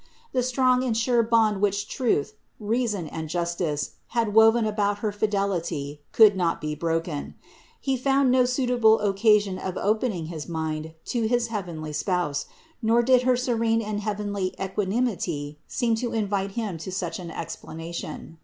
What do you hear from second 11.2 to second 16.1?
his heavenly Spouse, nor did her serene and heavenly equanimity seem